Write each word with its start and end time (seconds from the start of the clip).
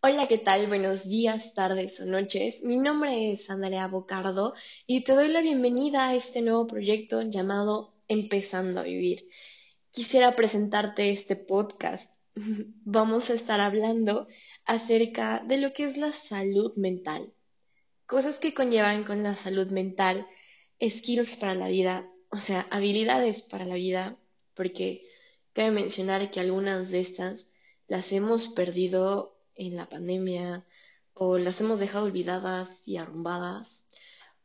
Hola, 0.00 0.28
¿qué 0.28 0.38
tal? 0.38 0.68
Buenos 0.68 1.08
días, 1.08 1.54
tardes 1.54 1.98
o 1.98 2.06
noches. 2.06 2.62
Mi 2.62 2.76
nombre 2.76 3.32
es 3.32 3.50
Andrea 3.50 3.88
Bocardo 3.88 4.54
y 4.86 5.02
te 5.02 5.12
doy 5.12 5.26
la 5.26 5.40
bienvenida 5.40 6.06
a 6.06 6.14
este 6.14 6.40
nuevo 6.40 6.68
proyecto 6.68 7.20
llamado 7.22 7.94
Empezando 8.06 8.78
a 8.78 8.84
Vivir. 8.84 9.28
Quisiera 9.90 10.36
presentarte 10.36 11.10
este 11.10 11.34
podcast. 11.34 12.08
Vamos 12.84 13.28
a 13.28 13.34
estar 13.34 13.60
hablando 13.60 14.28
acerca 14.64 15.42
de 15.44 15.56
lo 15.56 15.72
que 15.72 15.82
es 15.82 15.96
la 15.96 16.12
salud 16.12 16.76
mental. 16.76 17.32
Cosas 18.06 18.38
que 18.38 18.54
conllevan 18.54 19.02
con 19.02 19.24
la 19.24 19.34
salud 19.34 19.66
mental, 19.66 20.28
skills 20.80 21.36
para 21.38 21.56
la 21.56 21.66
vida, 21.66 22.08
o 22.30 22.36
sea, 22.36 22.68
habilidades 22.70 23.42
para 23.42 23.64
la 23.64 23.74
vida, 23.74 24.16
porque 24.54 25.08
cabe 25.54 25.72
mencionar 25.72 26.30
que 26.30 26.38
algunas 26.38 26.92
de 26.92 27.00
estas 27.00 27.52
las 27.88 28.12
hemos 28.12 28.46
perdido 28.46 29.37
en 29.58 29.76
la 29.76 29.88
pandemia 29.88 30.64
o 31.12 31.36
las 31.36 31.60
hemos 31.60 31.80
dejado 31.80 32.06
olvidadas 32.06 32.86
y 32.88 32.96
arrumbadas 32.96 33.86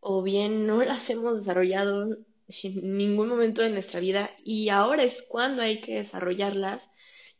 o 0.00 0.22
bien 0.22 0.66
no 0.66 0.82
las 0.82 1.08
hemos 1.10 1.36
desarrollado 1.36 2.16
en 2.62 2.96
ningún 2.98 3.28
momento 3.28 3.62
de 3.62 3.70
nuestra 3.70 4.00
vida 4.00 4.30
y 4.44 4.68
ahora 4.68 5.04
es 5.04 5.22
cuando 5.22 5.62
hay 5.62 5.80
que 5.80 5.94
desarrollarlas, 5.94 6.90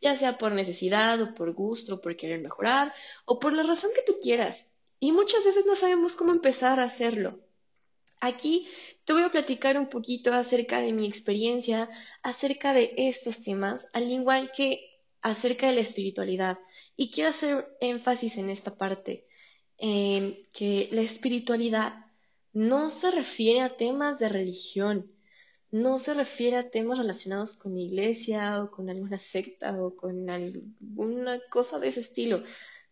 ya 0.00 0.14
sea 0.16 0.36
por 0.36 0.52
necesidad 0.52 1.22
o 1.22 1.34
por 1.34 1.54
gusto 1.54 1.94
o 1.94 2.00
por 2.00 2.16
querer 2.16 2.40
mejorar 2.40 2.92
o 3.24 3.38
por 3.38 3.54
la 3.54 3.62
razón 3.62 3.90
que 3.94 4.02
tú 4.02 4.20
quieras. 4.22 4.66
Y 4.98 5.12
muchas 5.12 5.44
veces 5.44 5.64
no 5.64 5.74
sabemos 5.74 6.16
cómo 6.16 6.32
empezar 6.32 6.80
a 6.80 6.84
hacerlo. 6.84 7.40
Aquí 8.20 8.68
te 9.06 9.14
voy 9.14 9.22
a 9.22 9.30
platicar 9.30 9.78
un 9.78 9.88
poquito 9.88 10.34
acerca 10.34 10.82
de 10.82 10.92
mi 10.92 11.06
experiencia, 11.08 11.88
acerca 12.22 12.74
de 12.74 12.92
estos 12.96 13.42
temas, 13.42 13.88
al 13.94 14.10
igual 14.10 14.52
que 14.54 14.89
acerca 15.22 15.68
de 15.68 15.74
la 15.74 15.80
espiritualidad. 15.80 16.58
Y 16.96 17.10
quiero 17.10 17.30
hacer 17.30 17.76
énfasis 17.80 18.36
en 18.38 18.50
esta 18.50 18.76
parte, 18.76 19.26
en 19.78 20.38
que 20.52 20.88
la 20.92 21.00
espiritualidad 21.02 22.06
no 22.52 22.90
se 22.90 23.10
refiere 23.10 23.60
a 23.60 23.76
temas 23.76 24.18
de 24.18 24.28
religión, 24.28 25.10
no 25.70 25.98
se 25.98 26.14
refiere 26.14 26.56
a 26.56 26.70
temas 26.70 26.98
relacionados 26.98 27.56
con 27.56 27.74
la 27.74 27.80
iglesia 27.80 28.62
o 28.62 28.70
con 28.70 28.90
alguna 28.90 29.18
secta 29.18 29.80
o 29.80 29.94
con 29.94 30.28
alguna 30.28 31.40
cosa 31.48 31.78
de 31.78 31.88
ese 31.88 32.00
estilo. 32.00 32.42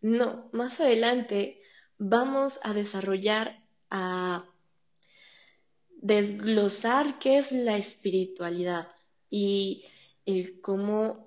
No, 0.00 0.48
más 0.52 0.80
adelante 0.80 1.62
vamos 1.98 2.58
a 2.62 2.74
desarrollar, 2.74 3.62
a 3.90 4.44
desglosar 6.02 7.18
qué 7.18 7.38
es 7.38 7.52
la 7.52 7.76
espiritualidad 7.76 8.88
y 9.30 9.84
el 10.26 10.60
cómo 10.60 11.23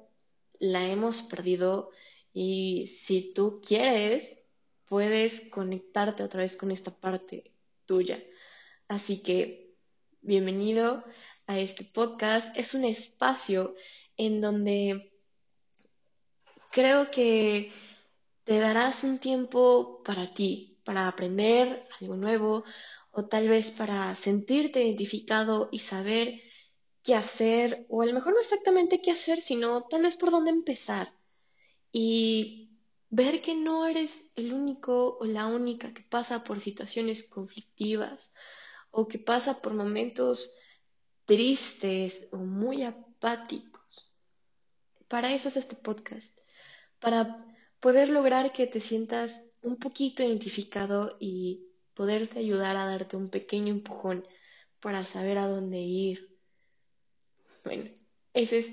la 0.60 0.86
hemos 0.88 1.22
perdido 1.22 1.92
y 2.34 2.88
si 2.88 3.34
tú 3.34 3.62
quieres, 3.66 4.40
puedes 4.86 5.50
conectarte 5.50 6.24
otra 6.24 6.42
vez 6.42 6.56
con 6.56 6.72
esta 6.72 6.92
parte 6.92 7.52
tuya. 7.86 8.24
Así 8.88 9.22
que, 9.22 9.74
bienvenido 10.22 11.04
a 11.46 11.60
este 11.60 11.84
podcast. 11.84 12.56
Es 12.58 12.74
un 12.74 12.86
espacio 12.86 13.76
en 14.18 14.42
donde 14.42 15.12
creo 16.72 17.12
que 17.12 17.72
te 18.44 18.60
darás 18.60 19.04
un 19.04 19.20
tiempo 19.20 20.02
para 20.04 20.34
ti, 20.34 20.78
para 20.84 21.08
aprender 21.08 21.88
algo 22.00 22.16
nuevo 22.16 22.64
o 23.12 23.26
tal 23.26 23.50
vez 23.50 23.72
para 23.72 24.14
sentirte 24.16 24.84
identificado 24.84 25.70
y 25.72 25.80
saber 25.80 26.42
qué 27.08 27.16
hacer, 27.16 27.86
o 27.88 28.02
a 28.02 28.06
lo 28.06 28.12
mejor 28.12 28.34
no 28.34 28.42
exactamente 28.42 29.02
qué 29.02 29.12
hacer, 29.12 29.40
sino 29.40 29.84
tal 29.84 30.02
vez 30.02 30.18
por 30.18 30.30
dónde 30.30 30.50
empezar. 30.50 31.14
Y 31.94 32.70
ver 33.10 33.42
que 33.42 33.56
no 33.56 33.88
eres 33.88 34.34
el 34.36 34.52
único 34.52 35.18
o 35.18 35.24
la 35.24 35.48
única 35.48 35.94
que 35.94 36.04
pasa 36.04 36.44
por 36.44 36.60
situaciones 36.60 37.24
conflictivas 37.24 38.34
o 38.92 39.08
que 39.08 39.20
pasa 39.20 39.62
por 39.62 39.74
momentos 39.74 40.54
tristes 41.24 42.28
o 42.34 42.40
muy 42.40 42.84
apáticos. 42.84 44.20
Para 45.08 45.34
eso 45.34 45.48
es 45.48 45.56
este 45.56 45.78
podcast, 45.78 46.38
para 47.00 47.22
poder 47.80 48.10
lograr 48.10 48.52
que 48.52 48.68
te 48.68 48.82
sientas 48.82 49.42
un 49.62 49.78
poquito 49.78 50.24
identificado 50.24 51.16
y 51.22 51.70
poderte 51.94 52.40
ayudar 52.40 52.76
a 52.76 52.86
darte 52.86 53.16
un 53.16 53.30
pequeño 53.30 53.72
empujón 53.72 54.28
para 54.82 55.06
saber 55.06 55.38
a 55.38 55.48
dónde 55.48 55.78
ir 55.80 56.37
bueno, 57.68 57.90
ese 58.34 58.60
es 58.60 58.68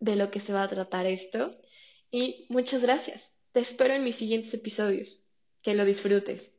de 0.00 0.16
lo 0.16 0.30
que 0.30 0.40
se 0.40 0.52
va 0.52 0.64
a 0.64 0.68
tratar 0.68 1.06
esto. 1.06 1.56
Y 2.10 2.46
muchas 2.48 2.82
gracias. 2.82 3.36
Te 3.52 3.60
espero 3.60 3.94
en 3.94 4.04
mis 4.04 4.16
siguientes 4.16 4.52
episodios. 4.52 5.20
Que 5.62 5.74
lo 5.74 5.84
disfrutes. 5.84 6.52